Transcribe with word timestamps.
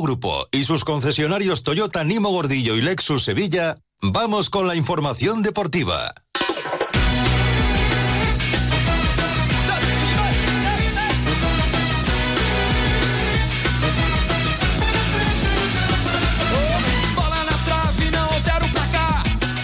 Grupo 0.00 0.48
y 0.50 0.64
sus 0.64 0.84
concesionarios 0.84 1.62
Toyota 1.62 2.04
Nimo 2.04 2.30
Gordillo 2.30 2.76
y 2.76 2.82
Lexus 2.82 3.24
Sevilla, 3.24 3.76
vamos 4.00 4.50
con 4.50 4.66
la 4.66 4.74
información 4.74 5.42
deportiva. 5.42 6.12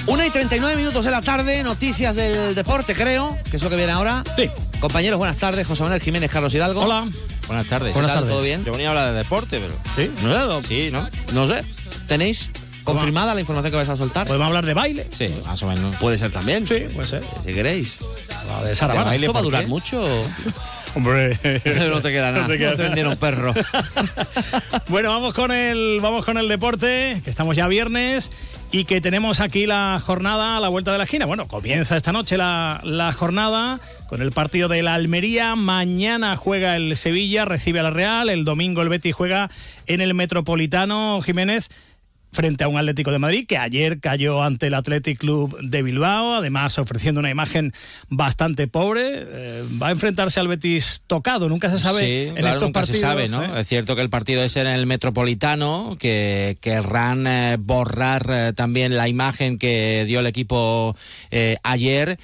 Una 0.06 0.26
y 0.26 0.30
39 0.30 0.76
minutos 0.76 1.04
de 1.04 1.10
la 1.10 1.22
tarde, 1.22 1.62
noticias 1.62 2.16
del 2.16 2.54
deporte, 2.54 2.94
creo, 2.94 3.38
que 3.50 3.56
es 3.56 3.62
lo 3.62 3.70
que 3.70 3.76
viene 3.76 3.92
ahora. 3.92 4.24
Sí. 4.36 4.50
Compañeros, 4.82 5.16
buenas 5.16 5.36
tardes. 5.36 5.64
José 5.64 5.84
Manuel 5.84 6.02
Jiménez, 6.02 6.28
Carlos 6.28 6.52
Hidalgo. 6.52 6.80
Hola. 6.82 7.06
Buenas 7.46 7.66
tardes. 7.68 7.94
Buenas 7.94 8.12
tardes. 8.14 8.28
¿Todo 8.28 8.42
bien? 8.42 8.64
Yo 8.64 8.72
venía 8.72 8.88
a 8.88 8.90
hablar 8.90 9.12
de 9.12 9.18
deporte, 9.18 9.60
pero. 9.60 9.74
¿Sí? 9.94 10.10
No, 10.24 10.46
no, 10.48 10.62
Sí, 10.62 10.88
¿no? 10.90 11.08
no 11.32 11.46
sé. 11.46 11.64
¿Tenéis 12.08 12.50
confirmada 12.82 13.32
la 13.32 13.40
información 13.40 13.70
que 13.70 13.76
vais 13.76 13.88
a 13.88 13.96
soltar? 13.96 14.26
¿Podemos 14.26 14.48
hablar 14.48 14.66
de 14.66 14.74
baile? 14.74 15.06
Sí, 15.12 15.32
más 15.46 15.62
o 15.62 15.68
menos. 15.68 15.94
Puede 16.00 16.18
ser 16.18 16.32
también. 16.32 16.66
Sí, 16.66 16.80
puede 16.92 17.06
ser. 17.06 17.22
Si 17.46 17.54
queréis. 17.54 17.96
La 18.48 18.64
de 18.64 18.74
Sara 18.74 19.04
baile. 19.04 19.26
¿Esto 19.26 19.32
va 19.34 19.38
a 19.38 19.42
¿por 19.42 19.50
durar 19.52 19.62
qué? 19.62 19.68
mucho? 19.68 20.04
Hombre. 20.96 21.38
no 21.88 22.02
te 22.02 22.10
queda 22.10 22.32
nada. 22.32 22.42
No 22.42 22.48
te 22.48 22.58
queda 22.58 22.70
No 22.72 22.76
te 22.76 22.82
vendieron 22.82 23.16
perro. 23.16 23.54
bueno, 24.88 25.10
vamos 25.10 25.32
con 25.32 25.52
el 25.52 26.00
vamos 26.02 26.24
con 26.24 26.38
el 26.38 26.48
deporte, 26.48 27.20
que 27.22 27.30
estamos 27.30 27.54
ya 27.54 27.68
viernes 27.68 28.32
y 28.72 28.84
que 28.84 29.00
tenemos 29.00 29.38
aquí 29.38 29.66
la 29.66 30.02
jornada 30.04 30.56
a 30.56 30.60
la 30.60 30.66
vuelta 30.68 30.90
de 30.90 30.98
la 30.98 31.04
esquina. 31.04 31.24
Bueno, 31.26 31.46
comienza 31.46 31.96
esta 31.96 32.10
noche 32.10 32.36
la, 32.36 32.80
la 32.82 33.12
jornada 33.12 33.78
con 34.12 34.20
el 34.20 34.30
partido 34.30 34.68
de 34.68 34.82
la 34.82 34.92
Almería. 34.92 35.56
Mañana 35.56 36.36
juega 36.36 36.76
el 36.76 36.96
Sevilla, 36.96 37.46
recibe 37.46 37.80
a 37.80 37.84
la 37.84 37.90
Real. 37.90 38.28
El 38.28 38.44
domingo 38.44 38.82
el 38.82 38.90
Betis 38.90 39.14
juega 39.14 39.50
en 39.86 40.02
el 40.02 40.12
Metropolitano 40.12 41.22
Jiménez 41.22 41.70
frente 42.30 42.62
a 42.62 42.68
un 42.68 42.76
Atlético 42.76 43.10
de 43.10 43.18
Madrid 43.18 43.46
que 43.46 43.56
ayer 43.56 44.00
cayó 44.00 44.42
ante 44.42 44.66
el 44.66 44.74
Athletic 44.74 45.18
Club 45.18 45.58
de 45.62 45.82
Bilbao, 45.82 46.34
además 46.34 46.78
ofreciendo 46.78 47.20
una 47.20 47.30
imagen 47.30 47.72
bastante 48.10 48.68
pobre. 48.68 49.24
Eh, 49.26 49.64
va 49.82 49.88
a 49.88 49.90
enfrentarse 49.92 50.40
al 50.40 50.48
Betis 50.48 51.04
tocado, 51.06 51.48
nunca 51.48 51.70
se 51.70 51.78
sabe 51.78 52.00
sí, 52.00 52.28
en 52.28 52.34
claro, 52.34 52.56
estos 52.56 52.68
nunca 52.68 52.80
partidos. 52.80 53.00
se 53.00 53.06
sabe, 53.06 53.28
¿no? 53.28 53.42
¿eh? 53.42 53.62
Es 53.62 53.68
cierto 53.68 53.96
que 53.96 54.02
el 54.02 54.10
partido 54.10 54.44
es 54.44 54.54
en 54.56 54.66
el 54.66 54.84
Metropolitano, 54.84 55.96
que 55.98 56.58
querrán 56.60 57.26
eh, 57.26 57.56
borrar 57.58 58.52
también 58.52 58.94
la 58.94 59.08
imagen 59.08 59.56
que 59.56 60.04
dio 60.06 60.20
el 60.20 60.26
equipo 60.26 60.94
ayer. 61.62 62.18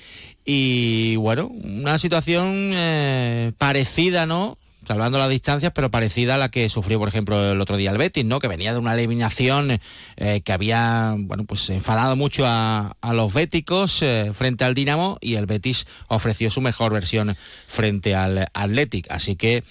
Y 0.50 1.16
bueno, 1.16 1.48
una 1.48 1.98
situación 1.98 2.70
eh, 2.72 3.52
parecida, 3.58 4.24
¿no? 4.24 4.56
Salvando 4.86 5.18
las 5.18 5.28
distancias, 5.28 5.72
pero 5.74 5.90
parecida 5.90 6.36
a 6.36 6.38
la 6.38 6.48
que 6.48 6.70
sufrió, 6.70 6.98
por 6.98 7.10
ejemplo, 7.10 7.52
el 7.52 7.60
otro 7.60 7.76
día 7.76 7.90
el 7.90 7.98
Betis, 7.98 8.24
¿no? 8.24 8.38
Que 8.38 8.48
venía 8.48 8.72
de 8.72 8.78
una 8.78 8.94
eliminación 8.94 9.78
eh, 10.16 10.40
que 10.40 10.52
había, 10.54 11.14
bueno, 11.18 11.44
pues 11.44 11.68
enfadado 11.68 12.16
mucho 12.16 12.46
a, 12.46 12.96
a 13.02 13.12
los 13.12 13.34
béticos 13.34 14.00
eh, 14.00 14.30
frente 14.32 14.64
al 14.64 14.74
Dinamo 14.74 15.18
y 15.20 15.34
el 15.34 15.44
Betis 15.44 15.86
ofreció 16.06 16.50
su 16.50 16.62
mejor 16.62 16.94
versión 16.94 17.36
frente 17.66 18.14
al 18.14 18.46
Athletic. 18.54 19.06
Así 19.10 19.36
que, 19.36 19.62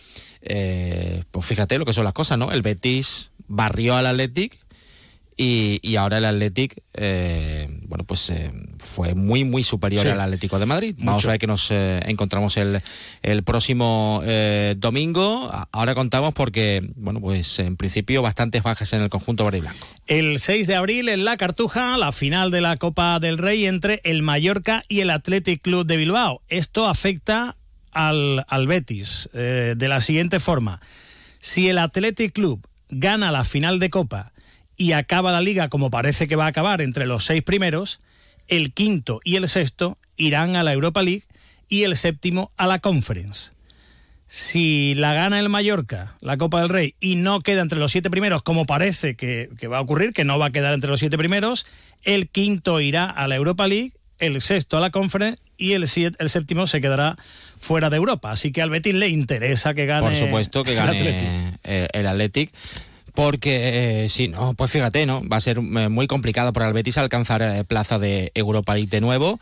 pues 1.32 1.44
fíjate 1.44 1.80
lo 1.80 1.86
que 1.86 1.94
son 1.94 2.04
las 2.04 2.14
cosas, 2.14 2.38
¿no? 2.38 2.52
El 2.52 2.62
Betis 2.62 3.32
barrió 3.48 3.96
al 3.96 4.06
Athletic 4.06 4.60
y, 5.38 5.80
y 5.84 5.96
ahora 5.98 6.18
el 6.18 6.26
Athletic, 6.26 6.82
eh, 6.96 7.68
bueno, 7.84 8.04
pues 8.06 8.30
eh, 8.32 8.52
fue 8.80 9.14
muy, 9.14 9.44
muy 9.44 9.64
superior 9.64 10.02
Sí. 10.04 10.10
al 10.10 10.20
Atlético 10.20 10.58
de 10.58 10.66
Madrid. 10.66 10.96
Vamos 10.98 11.24
a 11.26 11.30
ver 11.30 11.40
que 11.40 11.46
nos 11.46 11.70
eh, 11.70 12.00
encontramos 12.08 12.58
el, 12.58 12.82
el 13.22 13.44
próximo 13.44 14.22
eh, 14.26 14.74
domingo. 14.78 15.52
Ahora 15.72 15.94
contamos 15.94 16.34
porque, 16.34 16.82
bueno, 16.96 17.22
pues 17.22 17.60
en 17.60 17.78
principio 17.78 18.24
bastantes 18.24 18.64
bajas 18.64 18.92
en 18.94 19.04
el 19.04 19.10
conjunto 19.10 19.46
verde 19.46 19.60
y 19.60 19.62
blanco. 19.62 19.88
El 20.08 20.40
6 20.40 20.66
de 20.66 20.76
abril 20.76 21.08
en 21.08 21.24
La 21.24 21.38
Cartuja, 21.38 21.98
la 21.98 22.12
final 22.12 22.50
de 22.50 22.62
la 22.62 22.76
Copa 22.78 23.20
del 23.20 23.38
Rey 23.38 23.68
entre 23.68 24.02
el 24.06 24.24
Mallorca 24.24 24.84
y 24.90 25.02
el 25.02 25.12
Athletic 25.12 25.62
Club 25.62 25.86
de 25.86 25.98
Bilbao. 25.98 26.42
Esto 26.50 26.88
afecta 26.88 27.58
al, 27.92 28.44
al 28.48 28.66
Betis 28.66 29.30
de 29.34 29.88
la 29.88 30.02
siguiente 30.02 30.40
forma. 30.40 30.82
Si 31.40 31.70
el 31.70 31.78
Athletic 31.78 32.34
Club 32.34 32.66
gana 32.90 33.32
la 33.32 33.44
final 33.44 33.78
de 33.80 33.90
Copa 33.92 34.32
y 34.78 34.94
acaba 34.94 35.32
la 35.32 35.42
liga 35.42 35.68
como 35.68 35.90
parece 35.90 36.28
que 36.28 36.36
va 36.36 36.46
a 36.46 36.50
acabar 36.50 36.82
entre 36.82 37.06
los 37.06 37.26
seis 37.26 37.44
primeros, 37.44 38.00
el 38.48 38.74
quinto 38.74 39.20
y 39.24 39.36
el 39.36 39.50
sexto 39.50 39.98
irán 40.16 40.56
a 40.56 40.64
la 40.64 40.74
Europa 40.74 41.02
League 41.02 41.24
y 41.68 41.84
el 41.84 41.98
séptimo 41.98 42.52
a 42.56 42.68
la 42.68 42.80
Conference 42.80 43.58
si 44.28 44.94
la 44.96 45.14
gana 45.14 45.40
el 45.40 45.50
Mallorca, 45.50 46.16
la 46.20 46.38
Copa 46.38 46.60
del 46.60 46.70
Rey, 46.70 46.96
y 47.00 47.16
no 47.16 47.42
queda 47.42 47.62
entre 47.62 47.80
los 47.80 47.92
siete 47.92 48.10
primeros, 48.10 48.44
como 48.44 48.66
parece 48.66 49.16
que, 49.16 49.50
que 49.58 49.68
va 49.68 49.78
a 49.78 49.82
ocurrir, 49.82 50.14
que 50.14 50.26
no 50.26 50.38
va 50.38 50.48
a 50.48 50.52
quedar 50.52 50.74
entre 50.74 50.90
los 50.90 51.00
siete 51.00 51.18
primeros, 51.18 51.66
el 52.04 52.28
quinto 52.28 52.82
irá 52.82 53.10
a 53.10 53.28
la 53.28 53.36
Europa 53.36 53.68
League, 53.68 53.94
el 54.20 54.42
sexto 54.42 54.78
a 54.78 54.82
la 54.82 54.90
Conference 54.90 55.40
y 55.58 55.74
el, 55.74 55.84
el 56.20 56.30
séptimo 56.30 56.68
se 56.68 56.82
quedará 56.82 57.18
fuera 57.58 57.90
de 57.90 57.98
Europa. 57.98 58.32
Así 58.32 58.52
que 58.52 58.62
al 58.62 58.70
Betis 58.70 58.96
le 58.96 59.08
interesa 59.10 59.74
que 59.74 59.86
gane. 59.86 60.02
Por 60.02 60.16
supuesto 60.16 60.64
que 60.64 60.72
el 60.72 60.76
gane 60.78 60.98
Athletic. 60.98 61.90
el 61.94 62.08
Athletic. 62.08 62.52
Porque, 63.18 64.04
eh, 64.04 64.10
sí, 64.10 64.28
no, 64.28 64.54
pues 64.54 64.70
fíjate, 64.70 65.08
¿no? 65.08 65.28
Va 65.28 65.38
a 65.38 65.42
ser 65.42 65.58
eh, 65.58 65.90
muy 65.90 66.06
complicado 66.06 66.54
para 66.54 66.68
el 66.68 66.74
Betis 66.76 67.00
alcanzar 67.00 67.42
eh, 67.42 67.64
plaza 67.64 67.98
de 67.98 68.32
Europa 68.36 68.76
League 68.76 68.92
de 68.92 69.02
nuevo 69.02 69.40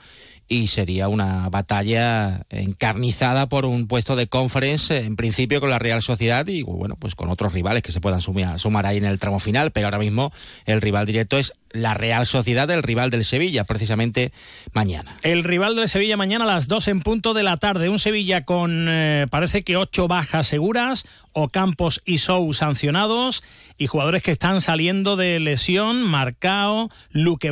y 0.48 0.68
sería 0.68 1.10
una 1.10 1.50
batalla 1.50 2.46
encarnizada 2.50 3.50
por 3.50 3.66
un 3.66 3.88
puesto 3.88 4.16
de 4.16 4.28
conference, 4.28 5.00
en 5.00 5.18
principio 5.18 5.60
con 5.60 5.70
la 5.70 5.78
Real 5.78 6.02
Sociedad 6.02 6.48
y, 6.48 6.64
bueno, 6.64 6.96
pues 6.98 7.16
con 7.16 7.30
otros 7.30 7.52
rivales 7.52 7.84
que 7.84 7.92
se 7.92 8.00
puedan 8.00 8.22
sumar, 8.22 8.62
sumar 8.62 8.86
ahí 8.86 8.96
en 8.96 9.04
el 9.04 9.20
tramo 9.20 9.40
final, 9.40 9.72
pero 9.72 9.88
ahora 9.88 10.00
mismo 10.00 10.32
el 10.66 10.80
rival 10.80 11.06
directo 11.06 11.38
es 11.38 11.52
la 11.76 11.94
Real 11.94 12.26
Sociedad, 12.26 12.70
el 12.72 12.84
rival 12.84 13.10
del 13.10 13.26
Sevilla, 13.26 13.66
precisamente 13.66 14.32
mañana. 14.74 15.16
El 15.22 15.44
rival 15.44 15.76
del 15.76 15.90
Sevilla 15.90 16.18
mañana 16.18 16.46
a 16.46 16.48
las 16.48 16.68
2 16.68 16.88
en 16.88 17.02
punto 17.02 17.34
de 17.34 17.44
la 17.44 17.58
tarde. 17.58 17.90
Un 17.90 18.00
Sevilla 18.00 18.46
con, 18.46 18.88
eh, 18.90 19.28
parece 19.30 19.64
que 19.64 19.78
ocho 19.78 20.08
bajas 20.08 20.48
seguras, 20.48 21.06
Ocampos 21.34 22.02
y 22.06 22.20
Sou 22.20 22.54
sancionados 22.54 23.44
y 23.78 23.88
jugadores 23.88 24.24
que 24.24 24.32
están 24.32 24.62
saliendo 24.62 25.18
de 25.18 25.40
lesión, 25.42 26.02
Marcao, 26.02 26.90
Luque 27.12 27.52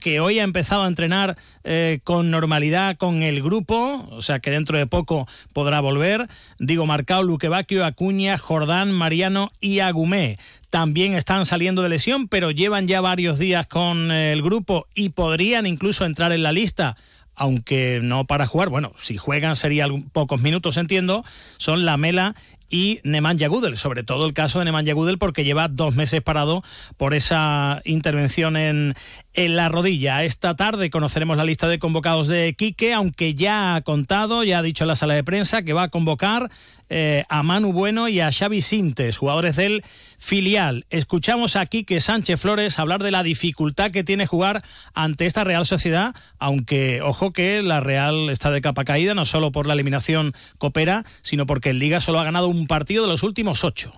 que 0.00 0.20
hoy 0.20 0.38
ha 0.38 0.44
empezado 0.44 0.84
a 0.84 0.88
entrenar 0.88 1.36
eh, 1.64 1.98
con 2.04 2.30
normalidad 2.30 2.96
con 2.96 3.22
el 3.22 3.42
grupo, 3.42 4.06
o 4.10 4.22
sea 4.22 4.38
que 4.38 4.50
dentro 4.50 4.78
de 4.78 4.86
poco 4.86 5.26
podrá 5.52 5.80
volver. 5.80 6.28
Digo, 6.60 6.86
Marcao, 6.86 7.24
Luque 7.24 7.48
Bacchio, 7.48 7.84
Acuña, 7.84 8.38
Jordán, 8.38 8.92
Mariano 8.92 9.50
y 9.60 9.80
Agumé 9.80 10.38
también 10.74 11.14
están 11.14 11.46
saliendo 11.46 11.82
de 11.82 11.88
lesión, 11.88 12.26
pero 12.26 12.50
llevan 12.50 12.88
ya 12.88 13.00
varios 13.00 13.38
días 13.38 13.64
con 13.68 14.10
eh, 14.10 14.32
el 14.32 14.42
grupo 14.42 14.88
y 14.92 15.10
podrían 15.10 15.68
incluso 15.68 16.04
entrar 16.04 16.32
en 16.32 16.42
la 16.42 16.50
lista, 16.50 16.96
aunque 17.36 18.00
no 18.02 18.24
para 18.24 18.44
jugar. 18.44 18.70
Bueno, 18.70 18.92
si 18.98 19.16
juegan 19.16 19.54
sería 19.54 19.86
pocos 20.10 20.42
minutos, 20.42 20.76
entiendo. 20.76 21.24
Son 21.58 21.84
Lamela 21.84 22.34
y 22.74 22.98
Nemanja 23.04 23.46
Gudel, 23.46 23.76
sobre 23.76 24.02
todo 24.02 24.26
el 24.26 24.34
caso 24.34 24.58
de 24.58 24.64
Nemanja 24.64 24.94
Gudel 24.94 25.16
porque 25.16 25.44
lleva 25.44 25.68
dos 25.68 25.94
meses 25.94 26.20
parado 26.22 26.64
por 26.96 27.14
esa 27.14 27.80
intervención 27.84 28.56
en, 28.56 28.96
la 29.36 29.68
rodilla. 29.68 30.24
Esta 30.24 30.56
tarde 30.56 30.90
conoceremos 30.90 31.36
la 31.36 31.44
lista 31.44 31.68
de 31.68 31.78
convocados 31.78 32.26
de 32.26 32.54
Quique, 32.54 32.92
aunque 32.92 33.34
ya 33.34 33.76
ha 33.76 33.82
contado, 33.82 34.42
ya 34.42 34.58
ha 34.58 34.62
dicho 34.62 34.84
en 34.84 34.88
la 34.88 34.96
sala 34.96 35.14
de 35.14 35.22
prensa 35.22 35.62
que 35.62 35.72
va 35.72 35.84
a 35.84 35.88
convocar 35.88 36.50
eh, 36.88 37.24
a 37.28 37.42
Manu 37.42 37.72
Bueno 37.72 38.08
y 38.08 38.20
a 38.20 38.30
Xavi 38.30 38.60
Sintes, 38.60 39.18
jugadores 39.18 39.56
del 39.56 39.82
filial. 40.18 40.86
Escuchamos 40.90 41.56
a 41.56 41.66
Quique 41.66 42.00
Sánchez 42.00 42.40
Flores 42.40 42.78
hablar 42.78 43.02
de 43.02 43.10
la 43.10 43.22
dificultad 43.22 43.90
que 43.90 44.04
tiene 44.04 44.26
jugar 44.26 44.62
ante 44.94 45.26
esta 45.26 45.44
Real 45.44 45.66
Sociedad, 45.66 46.14
aunque 46.38 47.02
ojo 47.02 47.32
que 47.32 47.62
la 47.62 47.80
Real 47.80 48.30
está 48.30 48.50
de 48.50 48.60
capa 48.60 48.84
caída, 48.84 49.14
no 49.14 49.26
solo 49.26 49.50
por 49.50 49.66
la 49.66 49.74
eliminación 49.74 50.32
copera, 50.58 51.04
sino 51.22 51.46
porque 51.46 51.70
en 51.70 51.78
Liga 51.78 52.00
solo 52.00 52.20
ha 52.20 52.24
ganado 52.24 52.48
un 52.48 52.63
partido 52.66 53.04
de 53.04 53.10
los 53.10 53.22
últimos 53.22 53.64
ocho. 53.64 53.92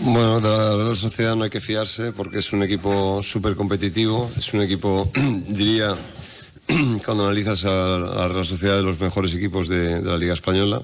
Bueno, 0.00 0.40
de 0.40 0.48
la 0.48 0.76
Real 0.76 0.96
Sociedad 0.96 1.36
no 1.36 1.44
hay 1.44 1.50
que 1.50 1.60
fiarse 1.60 2.12
porque 2.12 2.38
es 2.38 2.52
un 2.52 2.62
equipo 2.62 3.22
súper 3.22 3.56
competitivo, 3.56 4.30
es 4.36 4.54
un 4.54 4.62
equipo, 4.62 5.10
diría, 5.48 5.94
cuando 7.04 7.24
analizas 7.24 7.64
a 7.64 7.98
la 7.98 8.28
Real 8.28 8.46
Sociedad 8.46 8.76
de 8.76 8.82
los 8.82 9.00
mejores 9.00 9.34
equipos 9.34 9.68
de, 9.68 10.00
de 10.00 10.10
la 10.10 10.16
Liga 10.16 10.32
Española, 10.32 10.82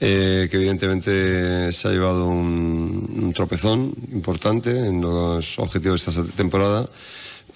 eh, 0.00 0.46
que 0.50 0.56
evidentemente 0.56 1.72
se 1.72 1.88
ha 1.88 1.90
llevado 1.90 2.28
un, 2.28 3.20
un 3.20 3.32
tropezón 3.32 3.92
importante 4.12 4.70
en 4.70 5.00
los 5.00 5.58
objetivos 5.58 6.04
de 6.04 6.10
esta 6.10 6.24
temporada, 6.36 6.88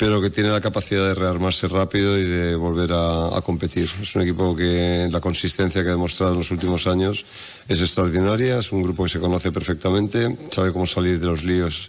pero 0.02 0.20
que 0.20 0.30
tiene 0.30 0.50
la 0.50 0.60
capacidad 0.60 1.06
de 1.06 1.14
rearmarse 1.14 1.68
rápido 1.68 2.18
y 2.18 2.24
de 2.24 2.56
volver 2.56 2.92
a, 2.92 3.38
a 3.38 3.40
competir. 3.40 3.88
Es 4.02 4.16
un 4.16 4.22
equipo 4.22 4.56
que 4.56 5.08
la 5.08 5.20
consistencia 5.20 5.80
que 5.84 5.90
ha 5.90 5.92
demostrado 5.92 6.32
en 6.32 6.38
los 6.38 6.50
últimos 6.50 6.88
años 6.88 7.24
es 7.68 7.80
extraordinaria, 7.80 8.58
es 8.58 8.72
un 8.72 8.82
grupo 8.82 9.04
que 9.04 9.10
se 9.10 9.20
conoce 9.20 9.52
perfectamente, 9.52 10.36
sabe 10.50 10.72
cómo 10.72 10.86
salir 10.86 11.20
de 11.20 11.26
los 11.26 11.44
líos 11.44 11.88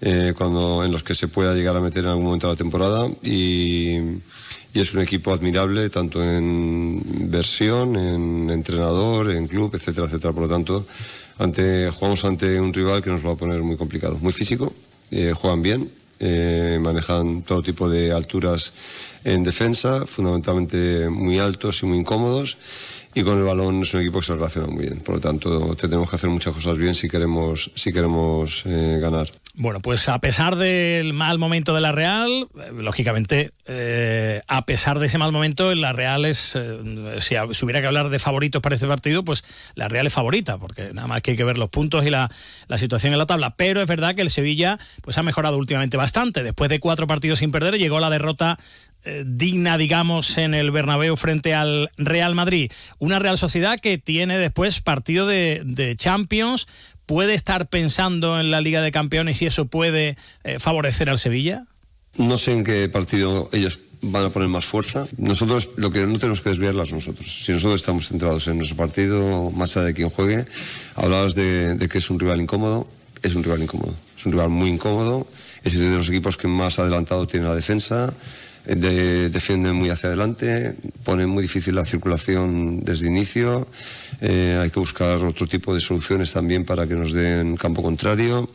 eh, 0.00 0.32
cuando, 0.34 0.82
en 0.82 0.90
los 0.90 1.02
que 1.02 1.12
se 1.12 1.28
pueda 1.28 1.54
llegar 1.54 1.76
a 1.76 1.80
meter 1.80 2.04
en 2.04 2.08
algún 2.08 2.24
momento 2.24 2.46
de 2.46 2.54
la 2.54 2.56
temporada 2.56 3.06
y, 3.22 3.98
y 4.72 4.80
es 4.80 4.94
un 4.94 5.02
equipo 5.02 5.30
admirable 5.30 5.90
tanto 5.90 6.24
en 6.24 6.98
versión, 7.30 7.94
en 7.94 8.48
entrenador, 8.48 9.32
en 9.32 9.46
club, 9.46 9.74
etcétera, 9.74 10.06
etcétera. 10.06 10.32
Por 10.32 10.44
lo 10.44 10.48
tanto, 10.48 10.86
ante, 11.36 11.90
jugamos 11.90 12.24
ante 12.24 12.58
un 12.58 12.72
rival 12.72 13.02
que 13.02 13.10
nos 13.10 13.26
va 13.26 13.32
a 13.32 13.36
poner 13.36 13.62
muy 13.62 13.76
complicado, 13.76 14.16
muy 14.22 14.32
físico, 14.32 14.72
eh, 15.10 15.34
juegan 15.36 15.60
bien, 15.60 15.99
eh, 16.20 16.78
manejan 16.80 17.42
todo 17.42 17.62
tipo 17.62 17.88
de 17.88 18.12
alturas 18.12 18.72
en 19.24 19.42
defensa, 19.42 20.06
fundamentalmente 20.06 21.08
muy 21.08 21.38
altos 21.38 21.82
y 21.82 21.86
muy 21.86 21.98
incómodos 21.98 22.58
y 23.12 23.22
con 23.22 23.38
el 23.38 23.44
balón 23.44 23.82
es 23.82 23.92
un 23.94 24.02
equipo 24.02 24.20
que 24.20 24.26
se 24.26 24.34
relaciona 24.34 24.68
muy 24.68 24.84
bien. 24.84 25.00
Por 25.00 25.16
lo 25.16 25.20
tanto, 25.20 25.74
tenemos 25.74 26.08
que 26.08 26.16
hacer 26.16 26.30
muchas 26.30 26.54
cosas 26.54 26.78
bien 26.78 26.94
si 26.94 27.08
queremos, 27.08 27.72
si 27.74 27.92
queremos 27.92 28.64
eh, 28.66 28.98
ganar. 29.00 29.28
Bueno, 29.54 29.80
pues 29.80 30.08
a 30.08 30.20
pesar 30.20 30.54
del 30.54 31.12
mal 31.12 31.38
momento 31.38 31.74
de 31.74 31.80
la 31.80 31.90
Real, 31.90 32.46
eh, 32.56 32.70
lógicamente, 32.72 33.50
eh, 33.66 34.42
a 34.46 34.64
pesar 34.64 35.00
de 35.00 35.06
ese 35.06 35.18
mal 35.18 35.32
momento, 35.32 35.74
la 35.74 35.92
Real 35.92 36.24
es, 36.24 36.56
si, 37.18 37.34
hubiera 37.64 37.80
que 37.80 37.86
hablar 37.88 38.10
de 38.10 38.18
favoritos 38.20 38.62
para 38.62 38.76
este 38.76 38.86
partido, 38.86 39.24
pues 39.24 39.44
la 39.74 39.88
Real 39.88 40.06
es 40.06 40.12
favorita, 40.12 40.58
porque 40.58 40.92
nada 40.94 41.08
más 41.08 41.22
que 41.22 41.32
hay 41.32 41.36
que 41.36 41.44
ver 41.44 41.58
los 41.58 41.68
puntos 41.68 42.06
y 42.06 42.10
la, 42.10 42.30
la 42.68 42.78
situación 42.78 43.12
en 43.12 43.18
la 43.18 43.26
tabla. 43.26 43.56
Pero 43.56 43.82
es 43.82 43.88
verdad 43.88 44.14
que 44.14 44.22
el 44.22 44.30
Sevilla 44.30 44.78
pues 45.02 45.18
ha 45.18 45.24
mejorado 45.24 45.56
últimamente 45.56 45.96
bastante. 45.96 46.44
Después 46.44 46.70
de 46.70 46.78
cuatro 46.78 47.08
partidos 47.08 47.40
sin 47.40 47.50
perder, 47.50 47.76
llegó 47.76 47.98
la 47.98 48.08
derrota 48.10 48.56
digna, 49.24 49.78
digamos, 49.78 50.36
en 50.38 50.54
el 50.54 50.70
Bernabéu 50.70 51.16
frente 51.16 51.54
al 51.54 51.90
Real 51.96 52.34
Madrid. 52.34 52.70
Una 52.98 53.18
Real 53.18 53.38
Sociedad 53.38 53.78
que 53.80 53.98
tiene 53.98 54.38
después 54.38 54.80
partido 54.80 55.26
de, 55.26 55.94
Champions. 55.96 56.66
¿Puede 57.06 57.34
estar 57.34 57.68
pensando 57.68 58.38
en 58.38 58.50
la 58.50 58.60
Liga 58.60 58.82
de 58.82 58.92
Campeones 58.92 59.42
y 59.42 59.46
eso 59.46 59.64
puede 59.64 60.16
eh, 60.44 60.58
favorecer 60.60 61.10
al 61.10 61.18
Sevilla? 61.18 61.64
No 62.16 62.38
sé 62.38 62.52
en 62.52 62.64
qué 62.64 62.88
partido 62.88 63.48
ellos 63.52 63.80
van 64.02 64.24
a 64.24 64.30
poner 64.30 64.48
más 64.48 64.64
fuerza. 64.64 65.06
Nosotros 65.16 65.70
lo 65.76 65.90
que 65.90 66.06
no 66.06 66.18
tenemos 66.18 66.40
que 66.40 66.50
desviarlas 66.50 66.92
nosotros. 66.92 67.44
Si 67.44 67.52
nosotros 67.52 67.80
estamos 67.80 68.08
centrados 68.08 68.46
en 68.48 68.58
nuestro 68.58 68.76
partido, 68.76 69.50
más 69.50 69.76
allá 69.76 69.86
de 69.86 69.94
quien 69.94 70.10
juegue, 70.10 70.44
hablabas 70.94 71.34
de, 71.34 71.74
de 71.74 71.88
que 71.88 71.98
es 71.98 72.10
un 72.10 72.18
rival 72.20 72.40
incómodo. 72.40 72.88
Es 73.22 73.34
un 73.34 73.42
rival 73.42 73.62
incómodo. 73.62 73.94
Es 74.16 74.24
un 74.26 74.32
rival 74.32 74.48
muy 74.48 74.70
incómodo. 74.70 75.26
Es 75.64 75.74
uno 75.74 75.90
de 75.90 75.96
los 75.96 76.08
equipos 76.08 76.36
que 76.36 76.48
más 76.48 76.78
adelantado 76.78 77.26
tiene 77.26 77.46
la 77.46 77.54
defensa 77.54 78.14
de, 78.64 79.28
defienden 79.30 79.76
muy 79.76 79.90
hacia 79.90 80.08
adelante, 80.08 80.74
ponen 81.04 81.28
muy 81.28 81.42
difícil 81.42 81.74
la 81.74 81.84
circulación 81.84 82.84
desde 82.84 83.06
inicio, 83.06 83.66
eh, 84.20 84.58
hay 84.60 84.70
que 84.70 84.80
buscar 84.80 85.16
otro 85.24 85.46
tipo 85.46 85.74
de 85.74 85.80
soluciones 85.80 86.32
también 86.32 86.64
para 86.64 86.86
que 86.86 86.94
nos 86.94 87.12
den 87.12 87.56
campo 87.56 87.82
contrario. 87.82 88.48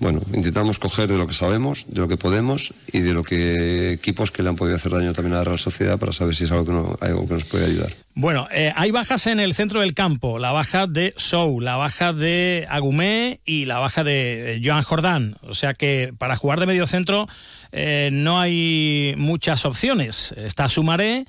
Bueno, 0.00 0.20
intentamos 0.32 0.78
coger 0.78 1.08
de 1.10 1.18
lo 1.18 1.26
que 1.26 1.34
sabemos, 1.34 1.84
de 1.86 2.00
lo 2.00 2.08
que 2.08 2.16
podemos 2.16 2.72
y 2.90 3.00
de 3.00 3.12
lo 3.12 3.22
que 3.22 3.92
equipos 3.92 4.30
que 4.30 4.42
le 4.42 4.48
han 4.48 4.56
podido 4.56 4.76
hacer 4.76 4.92
daño 4.92 5.12
también 5.12 5.34
a 5.34 5.38
la 5.38 5.44
Real 5.44 5.58
Sociedad 5.58 5.98
para 5.98 6.12
saber 6.12 6.34
si 6.34 6.44
es 6.44 6.52
algo 6.52 6.64
que, 6.64 7.04
algo 7.04 7.28
que 7.28 7.34
nos 7.34 7.44
puede 7.44 7.66
ayudar. 7.66 7.92
Bueno, 8.14 8.48
eh, 8.50 8.72
hay 8.76 8.92
bajas 8.92 9.26
en 9.26 9.40
el 9.40 9.52
centro 9.52 9.80
del 9.80 9.92
campo, 9.92 10.38
la 10.38 10.52
baja 10.52 10.86
de 10.86 11.12
Sou, 11.18 11.60
la 11.60 11.76
baja 11.76 12.14
de 12.14 12.66
Agumé 12.70 13.40
y 13.44 13.66
la 13.66 13.78
baja 13.78 14.02
de 14.02 14.62
Joan 14.64 14.82
Jordán. 14.82 15.36
O 15.42 15.54
sea 15.54 15.74
que 15.74 16.14
para 16.16 16.34
jugar 16.34 16.60
de 16.60 16.66
medio 16.66 16.86
centro 16.86 17.28
eh, 17.70 18.08
no 18.10 18.40
hay 18.40 19.14
muchas 19.18 19.66
opciones. 19.66 20.32
Está 20.36 20.70
Sumaré 20.70 21.26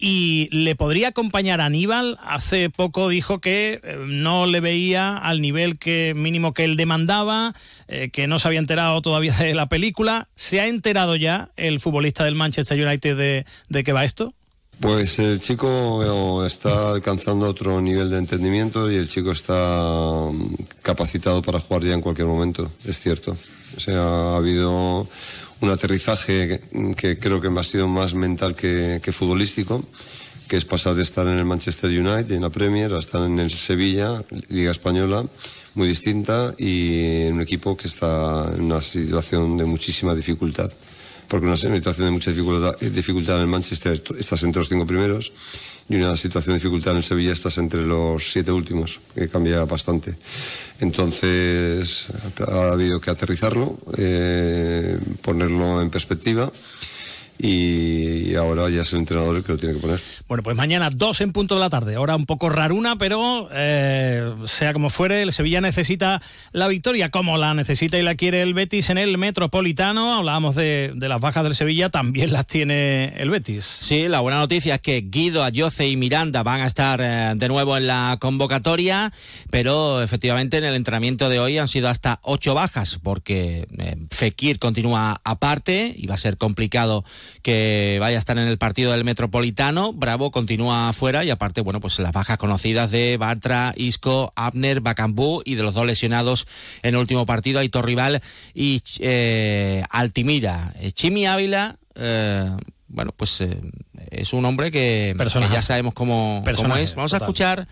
y 0.00 0.48
le 0.50 0.74
podría 0.74 1.08
acompañar 1.08 1.60
a 1.60 1.66
Aníbal. 1.66 2.18
Hace 2.24 2.70
poco 2.70 3.10
dijo 3.10 3.40
que 3.40 3.80
eh, 3.84 3.98
no 4.02 4.46
le 4.46 4.60
veía 4.60 5.18
al 5.18 5.42
nivel 5.42 5.78
que 5.78 6.14
mínimo 6.16 6.54
que 6.54 6.64
él 6.64 6.76
demandaba, 6.76 7.54
eh, 7.86 8.08
que 8.10 8.26
no 8.26 8.38
se 8.38 8.48
había 8.48 8.60
enterado 8.60 9.02
todavía 9.02 9.34
de 9.36 9.54
la 9.54 9.68
película. 9.68 10.28
¿Se 10.34 10.60
ha 10.60 10.66
enterado 10.66 11.16
ya 11.16 11.50
el 11.56 11.80
futbolista 11.80 12.24
del 12.24 12.34
Manchester 12.34 12.84
United 12.84 13.16
de, 13.16 13.44
de 13.68 13.84
qué 13.84 13.92
va 13.92 14.04
esto? 14.04 14.32
Pues 14.80 15.18
el 15.18 15.38
chico 15.40 16.42
está 16.46 16.92
alcanzando 16.92 17.46
otro 17.46 17.82
nivel 17.82 18.08
de 18.08 18.16
entendimiento 18.16 18.90
y 18.90 18.96
el 18.96 19.06
chico 19.06 19.30
está 19.30 20.30
mm, 20.32 20.54
capacitado 20.80 21.42
para 21.42 21.60
jugar 21.60 21.82
ya 21.82 21.92
en 21.92 22.00
cualquier 22.00 22.26
momento, 22.26 22.72
es 22.86 22.98
cierto. 22.98 23.36
O 23.80 23.82
sea, 23.82 24.02
ha 24.02 24.36
habido 24.36 25.08
un 25.62 25.70
aterrizaje 25.70 26.60
que, 26.98 27.18
creo 27.18 27.40
que 27.40 27.48
ha 27.48 27.62
sido 27.62 27.88
más 27.88 28.12
mental 28.12 28.54
que, 28.54 29.00
futbolístico, 29.10 29.82
que 30.48 30.58
es 30.58 30.66
pasar 30.66 30.94
de 30.94 31.02
estar 31.02 31.26
en 31.26 31.38
el 31.38 31.46
Manchester 31.46 31.88
United, 31.88 32.30
en 32.30 32.42
la 32.42 32.50
Premier, 32.50 32.92
a 32.92 32.98
estar 32.98 33.22
en 33.22 33.38
el 33.38 33.50
Sevilla, 33.50 34.22
Liga 34.50 34.70
Española, 34.70 35.24
muy 35.76 35.88
distinta, 35.88 36.54
y 36.58 37.22
en 37.22 37.36
un 37.36 37.40
equipo 37.40 37.74
que 37.74 37.88
está 37.88 38.52
en 38.54 38.64
una 38.64 38.82
situación 38.82 39.56
de 39.56 39.64
muchísima 39.64 40.14
dificultad. 40.14 40.70
Porque 41.26 41.46
una 41.46 41.56
situación 41.56 42.08
de 42.08 42.12
mucha 42.12 42.32
dificultad, 42.32 42.78
dificultad 42.80 43.36
en 43.36 43.42
el 43.42 43.46
Manchester 43.46 44.02
estás 44.18 44.42
entre 44.42 44.60
los 44.60 44.68
cinco 44.68 44.84
primeros 44.84 45.32
y 45.90 45.96
una 45.96 46.14
situación 46.14 46.54
de 46.54 46.60
dificultad 46.60 46.92
en 46.92 46.98
el 46.98 47.02
Sevilla 47.02 47.32
estás 47.32 47.58
entre 47.58 47.84
los 47.84 48.32
siete 48.32 48.52
últimos, 48.52 49.00
que 49.12 49.28
cambia 49.28 49.64
bastante. 49.64 50.14
Entonces 50.78 52.06
ha 52.46 52.70
habido 52.70 53.00
que 53.00 53.10
aterrizarlo, 53.10 53.76
eh, 53.98 54.98
ponerlo 55.20 55.82
en 55.82 55.90
perspectiva 55.90 56.50
y 57.42 58.34
ahora 58.34 58.68
ya 58.68 58.82
es 58.82 58.92
el 58.92 59.00
entrenador 59.00 59.36
el 59.36 59.44
que 59.44 59.52
lo 59.52 59.58
tiene 59.58 59.74
que 59.74 59.80
poner. 59.80 60.00
Bueno, 60.28 60.42
pues 60.42 60.56
mañana 60.56 60.90
dos 60.90 61.20
en 61.20 61.32
punto 61.32 61.54
de 61.54 61.60
la 61.60 61.70
tarde, 61.70 61.94
ahora 61.94 62.16
un 62.16 62.26
poco 62.26 62.50
raruna, 62.50 62.96
pero 62.96 63.48
eh, 63.52 64.32
sea 64.44 64.72
como 64.72 64.90
fuere, 64.90 65.22
el 65.22 65.32
Sevilla 65.32 65.60
necesita 65.60 66.20
la 66.52 66.68
victoria, 66.68 67.10
como 67.10 67.38
la 67.38 67.54
necesita 67.54 67.98
y 67.98 68.02
la 68.02 68.14
quiere 68.14 68.42
el 68.42 68.54
Betis 68.54 68.90
en 68.90 68.98
el 68.98 69.16
Metropolitano. 69.16 70.14
Hablábamos 70.14 70.54
de, 70.54 70.92
las 70.94 71.20
bajas 71.20 71.44
del 71.44 71.54
Sevilla, 71.54 71.88
también 71.88 72.32
las 72.32 72.46
tiene 72.46 73.14
el 73.16 73.30
Betis. 73.30 73.64
Sí, 73.64 74.08
la 74.08 74.20
buena 74.20 74.38
noticia 74.38 74.76
es 74.76 74.80
que 74.80 75.00
Guido, 75.08 75.42
Ayoce 75.42 75.88
y 75.88 75.96
Miranda 75.96 76.42
van 76.42 76.60
a 76.60 76.66
estar 76.66 77.00
eh, 77.02 77.32
de 77.36 77.48
nuevo 77.48 77.76
en 77.76 77.86
la 77.86 78.18
convocatoria, 78.20 79.12
pero 79.50 80.02
efectivamente 80.02 80.58
en 80.58 80.64
el 80.64 80.74
entrenamiento 80.74 81.28
de 81.28 81.38
hoy 81.38 81.58
han 81.58 81.68
sido 81.68 81.88
hasta 81.88 82.20
ocho 82.22 82.54
bajas, 82.54 82.98
porque 83.02 83.66
eh, 83.78 83.96
Fekir 84.10 84.58
continúa 84.58 85.20
aparte 85.24 85.94
y 85.96 86.06
va 86.06 86.14
a 86.14 86.18
ser 86.18 86.36
complicado 86.36 87.04
que 87.42 87.98
vaya 88.00 88.16
a 88.16 88.18
estar 88.18 88.38
en 88.38 88.46
el 88.46 88.58
partido 88.58 88.92
del 88.92 89.04
Metropolitano. 89.04 89.92
Bravo 89.92 90.30
continúa 90.30 90.92
fuera 90.92 91.24
y 91.24 91.30
aparte, 91.30 91.60
bueno, 91.60 91.80
pues 91.80 91.98
las 91.98 92.12
bajas 92.12 92.38
conocidas 92.38 92.90
de 92.90 93.16
Bartra, 93.16 93.72
Isco, 93.76 94.32
Abner, 94.36 94.80
Bacambú 94.80 95.42
y 95.44 95.54
de 95.54 95.62
los 95.62 95.74
dos 95.74 95.86
lesionados 95.86 96.46
en 96.82 96.94
el 96.94 97.00
último 97.00 97.26
partido, 97.26 97.60
Aitor 97.60 97.86
Rival 97.86 98.22
y 98.54 98.82
eh, 98.98 99.82
Altimira. 99.90 100.72
Eh, 100.80 100.92
Chimi 100.92 101.26
Ávila, 101.26 101.76
eh, 101.94 102.50
bueno, 102.88 103.12
pues 103.16 103.44
es 104.10 104.32
un 104.32 104.44
hombre 104.44 104.70
que, 104.70 105.14
ya 105.50 105.62
sabemos 105.62 105.94
cómo, 105.94 106.44
cómo 106.56 106.76
es. 106.76 106.94
Vamos 106.94 107.14
a 107.14 107.18
escuchar. 107.18 107.68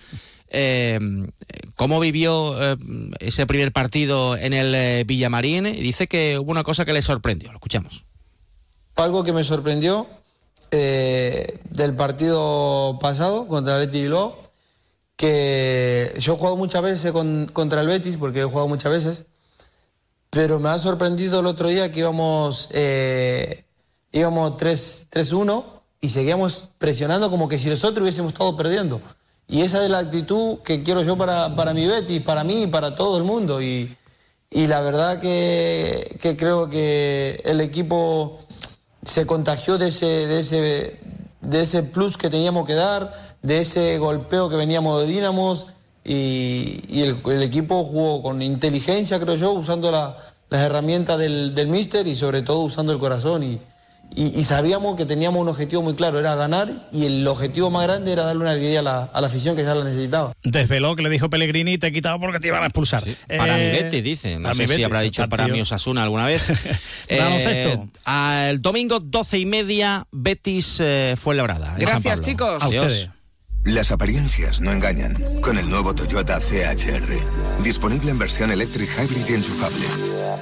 cómo 1.76 2.00
vivió 2.00 2.56
ese 3.18 3.46
primer 3.46 3.72
partido 3.72 4.36
en 4.36 4.52
el 4.54 5.04
Villamarín. 5.04 5.64
Dice 5.64 6.06
que 6.06 6.38
hubo 6.38 6.50
una 6.50 6.62
cosa 6.62 6.84
que 6.84 6.92
le 6.92 7.02
sorprendió. 7.02 7.50
Lo 7.50 7.58
escuchamos. 7.58 8.07
Algo 8.98 9.22
que 9.22 9.32
me 9.32 9.44
sorprendió 9.44 10.08
eh, 10.72 11.60
del 11.70 11.94
partido 11.94 12.98
pasado 13.00 13.46
contra 13.46 13.76
el 13.76 13.86
Betis 13.86 14.02
Bilbao, 14.02 14.36
que 15.14 16.12
yo 16.18 16.34
he 16.34 16.36
jugado 16.36 16.56
muchas 16.56 16.82
veces 16.82 17.12
contra 17.52 17.80
el 17.80 17.86
Betis, 17.86 18.16
porque 18.16 18.40
he 18.40 18.44
jugado 18.44 18.66
muchas 18.66 18.90
veces, 18.90 19.26
pero 20.30 20.58
me 20.58 20.70
ha 20.70 20.78
sorprendido 20.80 21.38
el 21.38 21.46
otro 21.46 21.68
día 21.68 21.92
que 21.92 22.00
íbamos, 22.00 22.70
eh, 22.72 23.66
íbamos 24.10 24.54
3-1 24.56 25.64
y 26.00 26.08
seguíamos 26.08 26.64
presionando 26.78 27.30
como 27.30 27.48
que 27.48 27.60
si 27.60 27.68
nosotros 27.68 28.02
hubiésemos 28.02 28.32
estado 28.32 28.56
perdiendo. 28.56 29.00
Y 29.46 29.60
esa 29.60 29.84
es 29.84 29.90
la 29.90 29.98
actitud 29.98 30.58
que 30.64 30.82
quiero 30.82 31.04
yo 31.04 31.16
para, 31.16 31.54
para 31.54 31.72
mi 31.72 31.86
Betis, 31.86 32.20
para 32.20 32.42
mí, 32.42 32.66
para 32.66 32.96
todo 32.96 33.16
el 33.18 33.22
mundo. 33.22 33.62
Y, 33.62 33.96
y 34.50 34.66
la 34.66 34.80
verdad 34.80 35.20
que, 35.20 36.18
que 36.20 36.36
creo 36.36 36.68
que 36.68 37.40
el 37.44 37.60
equipo 37.60 38.40
se 39.08 39.26
contagió 39.26 39.78
de 39.78 39.88
ese, 39.88 40.06
de 40.06 40.40
ese, 40.40 41.00
de 41.40 41.60
ese 41.60 41.82
plus 41.82 42.18
que 42.18 42.28
teníamos 42.28 42.66
que 42.66 42.74
dar, 42.74 43.12
de 43.42 43.60
ese 43.60 43.96
golpeo 43.98 44.50
que 44.50 44.56
veníamos 44.56 45.00
de 45.00 45.06
Dinamos 45.06 45.66
y, 46.04 47.00
el, 47.00 47.42
equipo 47.42 47.84
jugó 47.84 48.22
con 48.22 48.42
inteligencia, 48.42 49.18
creo 49.18 49.34
yo, 49.34 49.52
usando 49.52 49.90
las 49.90 50.14
herramientas 50.50 51.18
del, 51.18 51.54
del 51.54 51.68
míster 51.68 52.06
y 52.06 52.14
sobre 52.14 52.42
todo 52.42 52.60
usando 52.60 52.92
el 52.92 52.98
corazón 52.98 53.42
y, 53.42 53.60
y, 54.14 54.42
sabíamos 54.44 54.96
que 54.96 55.06
teníamos 55.06 55.40
un 55.40 55.48
objetivo 55.48 55.82
muy 55.82 55.94
claro, 55.94 56.18
era 56.18 56.34
ganar 56.34 56.88
y 56.90 57.04
el 57.04 57.26
objetivo 57.26 57.70
más 57.70 57.84
grande 57.84 58.12
era 58.12 58.24
darle 58.24 58.42
una 58.42 58.50
alegría 58.52 58.80
a 58.80 58.82
la, 58.82 59.02
a 59.04 59.20
la 59.20 59.26
afición 59.26 59.54
que 59.54 59.62
ya 59.62 59.74
la 59.74 59.84
necesitaba. 59.84 60.32
Desveló 60.42 60.96
que 60.96 61.02
le 61.02 61.10
dijo 61.10 61.30
Pellegrini, 61.30 61.78
te 61.78 61.88
he 61.88 61.92
quitado 61.92 62.18
porque 62.18 62.40
te 62.40 62.48
iban 62.48 62.62
a 62.62 62.66
expulsar. 62.66 63.04
para 63.28 63.56
mi 63.56 63.62
eh, 63.62 63.80
Betis, 63.82 64.02
dice. 64.02 64.38
No 64.38 64.54
sé 64.54 64.66
si 64.66 64.82
habrá 64.82 65.02
dicho 65.02 65.28
para 65.28 65.46
mi 65.48 65.60
Osasuna 65.60 66.02
alguna 66.02 66.26
vez. 66.26 66.48
eh, 67.08 67.78
el 68.48 68.62
domingo 68.62 68.98
12 69.00 69.38
y 69.38 69.46
media, 69.46 70.06
Betis 70.10 70.78
eh, 70.80 71.14
fue 71.16 71.34
labrada. 71.34 71.76
Gracias, 71.78 72.20
chicos. 72.20 72.62
A 72.62 72.68
ustedes. 72.68 73.10
Las 73.64 73.92
apariencias 73.92 74.60
no 74.60 74.72
engañan. 74.72 75.14
Con 75.42 75.58
el 75.58 75.68
nuevo 75.68 75.94
Toyota 75.94 76.40
CHR 76.40 77.47
Disponible 77.62 78.10
en 78.10 78.18
versión 78.18 78.50
Electric 78.50 78.88
Hybrid 78.88 79.28
y 79.28 79.34
enchufable. 79.34 79.86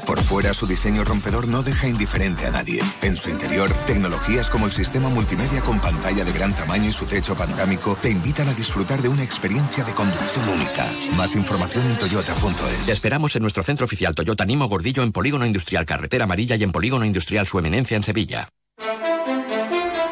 Por 0.07 0.21
fuera, 0.21 0.55
su 0.55 0.67
diseño 0.67 1.05
rompedor 1.05 1.49
no 1.49 1.63
deja 1.63 1.89
indiferente 1.89 2.47
a 2.47 2.51
nadie. 2.51 2.81
En 3.03 3.17
su 3.17 3.31
interior, 3.31 3.73
tecnologías 3.87 4.51
como 4.51 4.67
el 4.67 4.73
sistema 4.73 5.09
multimedia 5.09 5.61
con 5.63 5.81
pantalla 5.81 6.25
de 6.25 6.33
gran 6.33 6.55
tamaño 6.55 6.89
y 6.89 6.93
su 6.93 7.07
techo 7.07 7.35
pantámico 7.35 7.97
te 8.01 8.11
invitan 8.11 8.49
a 8.49 8.55
disfrutar 8.55 9.03
de 9.03 9.09
una 9.09 9.25
experiencia 9.25 9.83
de 9.83 9.95
conducción 9.95 10.49
única. 10.49 10.87
Más 11.17 11.35
información 11.35 11.87
en 11.87 11.99
toyota.es. 11.99 12.87
Te 12.87 12.93
esperamos 12.93 13.35
en 13.35 13.43
nuestro 13.43 13.63
centro 13.63 13.85
oficial 13.85 14.15
Toyota 14.15 14.45
Nimo 14.45 14.69
Gordillo 14.69 15.03
en 15.03 15.13
Polígono 15.13 15.47
Industrial 15.47 15.85
Carretera 15.85 16.25
Amarilla 16.25 16.57
y 16.57 16.63
en 16.63 16.73
Polígono 16.73 17.05
Industrial 17.05 17.47
Su 17.47 17.59
Eminencia 17.59 17.97
en 17.97 18.03
Sevilla. 18.03 18.49